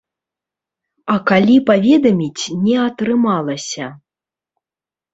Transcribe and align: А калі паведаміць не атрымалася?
А 1.15 1.17
калі 1.33 1.57
паведаміць 1.69 2.45
не 2.65 2.75
атрымалася? 2.89 3.95